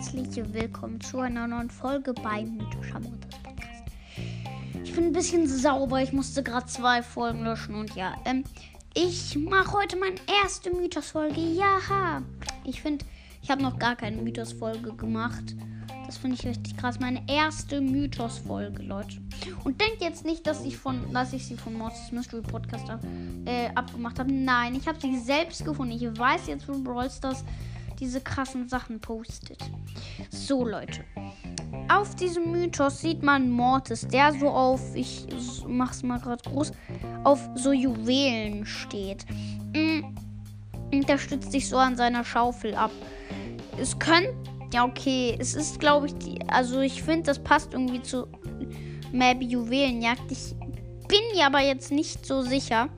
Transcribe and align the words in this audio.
herzlich 0.00 0.54
willkommen 0.54 0.98
zu 1.02 1.18
einer 1.18 1.46
neuen 1.46 1.68
Folge 1.68 2.14
bei 2.14 2.42
Mythischer 2.42 3.00
Mondes 3.00 3.36
Podcast. 3.42 3.84
Ich 4.82 4.94
bin 4.94 5.04
ein 5.04 5.12
bisschen 5.12 5.46
sauber, 5.46 6.02
ich 6.02 6.14
musste 6.14 6.42
gerade 6.42 6.64
zwei 6.64 7.02
Folgen 7.02 7.44
löschen 7.44 7.74
und 7.74 7.94
ja, 7.96 8.16
ähm, 8.24 8.44
ich 8.94 9.36
mache 9.36 9.72
heute 9.72 9.98
meine 9.98 10.16
erste 10.42 10.74
Mythos-Folge. 10.74 11.38
Ja, 11.38 12.22
ich 12.64 12.80
finde, 12.80 13.04
ich 13.42 13.50
habe 13.50 13.62
noch 13.62 13.78
gar 13.78 13.94
keine 13.94 14.22
Mythos-Folge 14.22 14.94
gemacht. 14.94 15.54
Das 16.06 16.16
finde 16.16 16.36
ich 16.36 16.46
richtig 16.46 16.78
krass. 16.78 16.98
Meine 16.98 17.20
erste 17.28 17.82
Mythos-Folge, 17.82 18.82
Leute. 18.82 19.18
Und 19.64 19.82
denkt 19.82 20.00
jetzt 20.00 20.24
nicht, 20.24 20.46
dass 20.46 20.64
ich 20.64 20.78
von, 20.78 21.12
dass 21.12 21.34
ich 21.34 21.44
sie 21.44 21.58
von 21.58 21.74
Mortis 21.74 22.10
Mystery 22.10 22.40
Podcast 22.40 22.88
ab, 22.88 23.00
äh, 23.44 23.68
abgemacht 23.74 24.18
habe. 24.18 24.32
Nein, 24.32 24.76
ich 24.76 24.88
habe 24.88 24.98
sie 24.98 25.18
selbst 25.18 25.62
gefunden. 25.62 25.92
Ich 25.92 26.18
weiß 26.18 26.46
jetzt, 26.46 26.66
wo 26.66 26.72
Brawl 26.78 27.10
Stars 27.10 27.44
diese 28.00 28.20
krassen 28.20 28.68
Sachen 28.68 29.00
postet. 29.00 29.58
So, 30.30 30.64
Leute. 30.64 31.04
Auf 31.88 32.14
diesem 32.16 32.50
Mythos 32.50 33.00
sieht 33.00 33.22
man 33.22 33.50
Mortis, 33.50 34.06
der 34.08 34.32
so 34.32 34.48
auf, 34.48 34.80
ich 34.94 35.26
mach's 35.66 36.02
mal 36.02 36.18
gerade 36.18 36.42
groß, 36.48 36.72
auf 37.24 37.40
so 37.54 37.72
Juwelen 37.72 38.64
steht. 38.64 39.24
Mm, 39.74 40.16
und 40.92 41.08
der 41.08 41.18
stützt 41.18 41.52
sich 41.52 41.68
so 41.68 41.76
an 41.76 41.96
seiner 41.96 42.24
Schaufel 42.24 42.74
ab. 42.74 42.90
Es 43.78 43.98
könnte, 43.98 44.34
ja 44.72 44.84
okay, 44.84 45.36
es 45.38 45.54
ist 45.54 45.80
glaube 45.80 46.06
ich, 46.06 46.14
die, 46.14 46.38
also 46.48 46.80
ich 46.80 47.02
finde, 47.02 47.24
das 47.24 47.38
passt 47.38 47.72
irgendwie 47.72 48.02
zu 48.02 48.26
Map 49.12 49.42
Juwelenjagd. 49.42 50.30
Ich 50.30 50.54
bin 51.08 51.20
mir 51.34 51.46
aber 51.46 51.60
jetzt 51.60 51.90
nicht 51.90 52.24
so 52.24 52.42
sicher. 52.42 52.88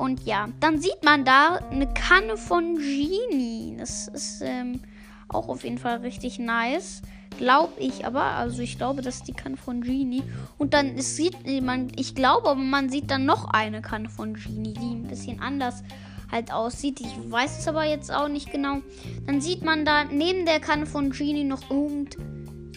Und 0.00 0.24
ja, 0.24 0.48
dann 0.60 0.80
sieht 0.80 1.04
man 1.04 1.26
da 1.26 1.60
eine 1.70 1.86
Kanne 1.92 2.38
von 2.38 2.76
Genie. 2.76 3.76
Das 3.78 4.08
ist 4.08 4.40
ähm, 4.42 4.80
auch 5.28 5.48
auf 5.48 5.62
jeden 5.62 5.76
Fall 5.76 5.98
richtig 5.98 6.38
nice. 6.38 7.02
Glaube 7.36 7.74
ich 7.78 8.06
aber. 8.06 8.22
Also 8.22 8.62
ich 8.62 8.78
glaube, 8.78 9.02
das 9.02 9.16
ist 9.16 9.28
die 9.28 9.34
Kanne 9.34 9.58
von 9.58 9.82
Genie. 9.82 10.22
Und 10.56 10.72
dann 10.72 10.96
es 10.96 11.16
sieht 11.16 11.36
man, 11.62 11.92
ich 11.96 12.14
glaube, 12.14 12.54
man 12.54 12.88
sieht 12.88 13.10
dann 13.10 13.26
noch 13.26 13.50
eine 13.50 13.82
Kanne 13.82 14.08
von 14.08 14.32
Genie, 14.32 14.72
die 14.72 14.94
ein 14.94 15.06
bisschen 15.06 15.38
anders 15.40 15.84
halt 16.32 16.50
aussieht. 16.50 17.00
Ich 17.00 17.14
weiß 17.30 17.58
es 17.58 17.68
aber 17.68 17.84
jetzt 17.84 18.10
auch 18.10 18.28
nicht 18.28 18.50
genau. 18.50 18.78
Dann 19.26 19.42
sieht 19.42 19.62
man 19.62 19.84
da 19.84 20.04
neben 20.04 20.46
der 20.46 20.60
Kanne 20.60 20.86
von 20.86 21.10
Genie 21.10 21.44
noch 21.44 21.70
irgend 21.70 22.16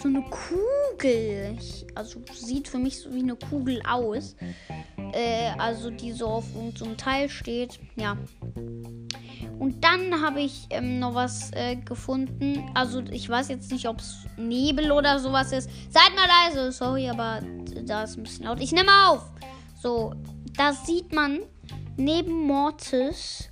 so 0.01 0.07
eine 0.07 0.23
Kugel. 0.23 1.57
Also 1.95 2.21
sieht 2.33 2.67
für 2.67 2.79
mich 2.79 2.99
so 2.99 3.13
wie 3.13 3.21
eine 3.21 3.35
Kugel 3.35 3.81
aus. 3.87 4.35
Äh, 5.13 5.51
also 5.57 5.89
die 5.89 6.11
so 6.11 6.27
auf 6.27 6.45
so 6.75 6.85
einem 6.85 6.97
Teil 6.97 7.29
steht. 7.29 7.79
Ja. 7.95 8.17
Und 9.59 9.83
dann 9.83 10.21
habe 10.21 10.41
ich 10.41 10.67
ähm, 10.71 10.99
noch 10.99 11.15
was 11.15 11.51
äh, 11.53 11.75
gefunden. 11.75 12.69
Also 12.73 13.01
ich 13.11 13.29
weiß 13.29 13.49
jetzt 13.49 13.71
nicht, 13.71 13.87
ob 13.87 13.99
es 13.99 14.25
Nebel 14.37 14.91
oder 14.91 15.19
sowas 15.19 15.51
ist. 15.51 15.69
Seid 15.89 16.11
mal 16.15 16.27
leise. 16.27 16.71
Sorry, 16.71 17.09
aber 17.09 17.39
da 17.85 18.03
ist 18.03 18.17
ein 18.17 18.23
bisschen 18.23 18.45
laut. 18.45 18.59
Ich 18.59 18.71
nehme 18.71 18.91
auf. 19.07 19.31
So, 19.81 20.13
da 20.57 20.73
sieht 20.73 21.13
man 21.13 21.41
neben 21.97 22.47
Mortis 22.47 23.49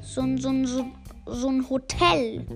so, 0.00 0.22
so, 0.36 0.64
so, 0.64 0.86
so 1.26 1.48
ein 1.48 1.68
Hotel. 1.68 2.46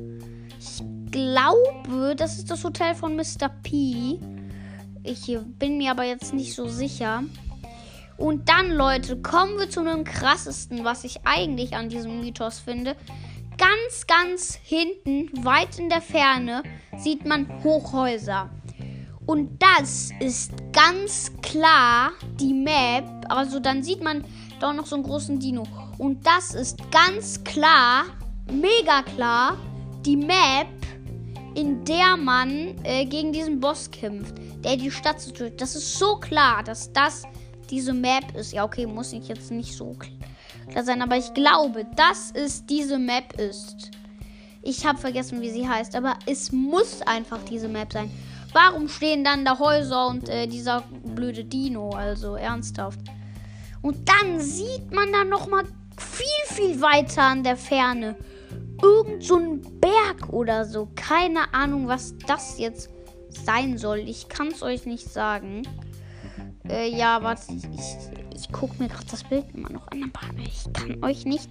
Ich 0.58 0.82
glaube, 1.12 2.16
das 2.16 2.38
ist 2.38 2.50
das 2.50 2.64
Hotel 2.64 2.96
von 2.96 3.14
Mr. 3.14 3.48
P. 3.62 4.18
Ich 5.04 5.38
bin 5.58 5.78
mir 5.78 5.92
aber 5.92 6.04
jetzt 6.04 6.34
nicht 6.34 6.54
so 6.54 6.66
sicher. 6.66 7.22
Und 8.16 8.48
dann, 8.48 8.70
Leute, 8.72 9.20
kommen 9.20 9.58
wir 9.58 9.70
zu 9.70 9.80
einem 9.80 10.04
krassesten, 10.04 10.84
was 10.84 11.04
ich 11.04 11.20
eigentlich 11.24 11.76
an 11.76 11.88
diesem 11.88 12.20
Mythos 12.20 12.58
finde. 12.58 12.96
Ganz, 13.58 14.06
ganz 14.06 14.54
hinten, 14.54 15.44
weit 15.44 15.78
in 15.78 15.88
der 15.88 16.00
Ferne, 16.00 16.62
sieht 16.96 17.26
man 17.26 17.46
Hochhäuser. 17.62 18.50
Und 19.26 19.62
das 19.62 20.10
ist 20.20 20.52
ganz 20.72 21.32
klar 21.42 22.12
die 22.40 22.54
Map. 22.54 23.04
Also 23.28 23.60
dann 23.60 23.82
sieht 23.82 24.02
man 24.02 24.24
da 24.60 24.72
noch 24.72 24.86
so 24.86 24.96
einen 24.96 25.04
großen 25.04 25.38
Dino. 25.38 25.64
Und 25.98 26.26
das 26.26 26.54
ist 26.54 26.78
ganz 26.90 27.42
klar, 27.44 28.04
mega 28.50 29.02
klar, 29.14 29.56
die 30.04 30.16
Map, 30.16 30.66
in 31.54 31.84
der 31.84 32.16
man 32.16 32.74
äh, 32.84 33.04
gegen 33.04 33.32
diesen 33.32 33.60
Boss 33.60 33.90
kämpft, 33.90 34.34
der 34.64 34.76
die 34.76 34.90
Stadt 34.90 35.20
zerstört. 35.20 35.60
Das 35.60 35.74
ist 35.74 35.98
so 35.98 36.16
klar, 36.16 36.62
dass 36.62 36.92
das 36.92 37.22
diese 37.70 37.92
Map 37.92 38.34
ist. 38.36 38.52
Ja, 38.52 38.64
okay, 38.64 38.86
muss 38.86 39.12
ich 39.12 39.28
jetzt 39.28 39.50
nicht 39.50 39.74
so 39.74 39.96
klar 40.70 40.84
sein, 40.84 41.02
aber 41.02 41.16
ich 41.16 41.32
glaube, 41.34 41.84
dass 41.96 42.30
es 42.32 42.64
diese 42.64 42.98
Map 42.98 43.38
ist. 43.38 43.90
Ich 44.62 44.86
habe 44.86 44.98
vergessen, 44.98 45.40
wie 45.40 45.50
sie 45.50 45.68
heißt, 45.68 45.96
aber 45.96 46.16
es 46.26 46.52
muss 46.52 47.02
einfach 47.02 47.40
diese 47.44 47.68
Map 47.68 47.92
sein. 47.92 48.10
Warum 48.52 48.88
stehen 48.88 49.24
dann 49.24 49.44
da 49.44 49.58
Häuser 49.58 50.06
und 50.06 50.28
äh, 50.28 50.46
dieser 50.46 50.82
blöde 51.04 51.44
Dino? 51.44 51.90
Also 51.90 52.36
ernsthaft. 52.36 53.00
Und 53.80 54.08
dann 54.08 54.38
sieht 54.38 54.92
man 54.92 55.10
dann 55.10 55.28
noch 55.28 55.48
mal 55.48 55.64
viel, 55.98 56.56
viel 56.56 56.80
weiter 56.80 57.22
an 57.22 57.42
der 57.42 57.56
Ferne 57.56 58.14
irgend 58.82 59.24
so 59.24 59.36
ein 59.36 59.62
Berg 59.80 60.32
oder 60.32 60.64
so. 60.64 60.88
Keine 60.94 61.54
Ahnung, 61.54 61.88
was 61.88 62.14
das 62.26 62.58
jetzt 62.58 62.90
sein 63.30 63.78
soll. 63.78 64.00
Ich 64.00 64.28
kann 64.28 64.48
es 64.48 64.62
euch 64.62 64.84
nicht 64.86 65.10
sagen. 65.10 65.62
Äh, 66.68 66.94
ja, 66.96 67.22
warte, 67.22 67.52
ich, 67.52 67.64
ich 68.34 68.52
gucke 68.52 68.80
mir 68.82 68.88
gerade 68.88 69.06
das 69.10 69.24
Bild 69.24 69.46
immer 69.54 69.70
noch 69.70 69.88
an, 69.88 70.12
aber 70.12 70.38
ich 70.38 70.72
kann 70.72 71.02
euch 71.02 71.24
nicht. 71.24 71.48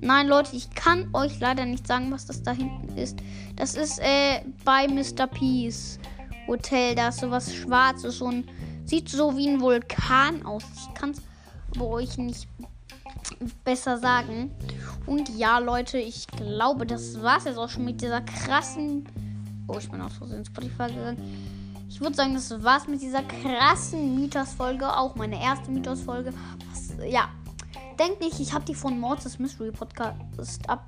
Nein, 0.00 0.28
Leute, 0.28 0.54
ich 0.56 0.70
kann 0.70 1.08
euch 1.14 1.40
leider 1.40 1.64
nicht 1.64 1.86
sagen, 1.86 2.10
was 2.10 2.26
das 2.26 2.42
da 2.42 2.52
hinten 2.52 2.96
ist. 2.96 3.18
Das 3.56 3.74
ist 3.74 4.00
äh, 4.00 4.42
bei 4.64 4.86
Mr. 4.88 5.26
Peace 5.26 5.98
Hotel. 6.46 6.94
Da 6.94 7.08
ist 7.08 7.20
sowas 7.20 7.54
Schwarzes 7.54 8.20
und 8.20 8.44
sieht 8.84 9.08
so 9.08 9.36
wie 9.36 9.48
ein 9.48 9.60
Vulkan 9.60 10.44
aus. 10.44 10.64
Ich 10.76 10.94
kann 10.94 11.10
es 11.10 11.22
aber 11.74 11.88
euch 11.88 12.18
nicht 12.18 12.48
besser 13.64 13.98
sagen. 13.98 14.50
Und 15.06 15.28
ja, 15.30 15.58
Leute, 15.58 15.98
ich 15.98 16.26
glaube, 16.26 16.86
das 16.86 17.20
war 17.22 17.38
es 17.38 17.44
jetzt 17.44 17.58
auch 17.58 17.68
schon 17.68 17.84
mit 17.84 18.00
dieser 18.00 18.20
krassen. 18.22 19.06
Oh, 19.68 19.76
ich 19.78 19.90
bin 19.90 20.00
aus 20.00 20.14
Versehen 20.14 20.44
Spotify 20.44 20.86
gegangen 20.88 21.54
ich 21.94 22.00
würde 22.00 22.16
sagen, 22.16 22.34
das 22.34 22.64
war's 22.64 22.88
mit 22.88 23.02
dieser 23.02 23.22
krassen 23.22 24.16
Mythos-Folge. 24.16 24.96
Auch 24.96 25.14
meine 25.14 25.40
erste 25.40 25.70
Mythos-Folge. 25.70 26.32
Ja. 27.08 27.28
Denkt 28.00 28.20
nicht, 28.20 28.40
ich 28.40 28.52
habe 28.52 28.64
die 28.64 28.74
von 28.74 28.98
Mortis 28.98 29.38
Mystery 29.38 29.70
Podcast 29.70 30.68
ab, 30.68 30.84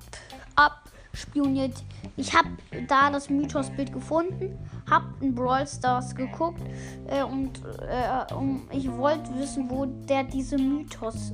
abspioniert. 0.57 1.75
Ich 2.17 2.35
habe 2.35 2.49
da 2.89 3.11
das 3.11 3.31
Mythos-Bild 3.31 3.93
gefunden, 3.93 4.59
habe 4.91 5.07
in 5.21 5.33
Brawl 5.33 5.65
Stars 5.69 6.13
geguckt 6.13 6.61
äh, 7.07 7.23
und 7.23 7.61
äh, 7.89 8.35
um, 8.35 8.67
ich 8.73 8.91
wollte 8.91 9.33
wissen, 9.37 9.71
wo 9.71 9.87
der 9.87 10.25
diese 10.25 10.59
Mythos 10.59 11.33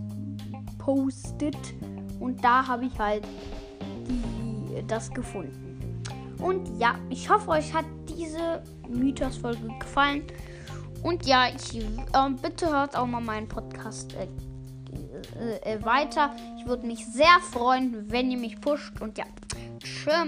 postet. 0.76 1.56
Und 2.22 2.42
da 2.44 2.66
habe 2.66 2.86
ich 2.86 2.98
halt 2.98 3.24
die, 4.08 4.86
das 4.86 5.10
gefunden. 5.10 6.02
Und 6.38 6.78
ja, 6.78 6.94
ich 7.10 7.28
hoffe, 7.28 7.50
euch 7.50 7.74
hat 7.74 7.84
diese 8.08 8.62
Mythos-Folge 8.88 9.68
gefallen. 9.78 10.22
Und 11.02 11.26
ja, 11.26 11.48
ich, 11.48 11.80
äh, 11.80 12.30
bitte 12.40 12.70
hört 12.70 12.96
auch 12.96 13.06
mal 13.06 13.20
meinen 13.20 13.48
Podcast 13.48 14.14
äh, 14.14 14.28
äh, 15.72 15.84
weiter. 15.84 16.34
Ich 16.58 16.66
würde 16.66 16.86
mich 16.86 17.04
sehr 17.06 17.40
freuen, 17.50 18.10
wenn 18.10 18.30
ihr 18.30 18.38
mich 18.38 18.60
pusht. 18.60 19.00
Und 19.00 19.18
ja, 19.18 19.24
tschö 19.80 20.24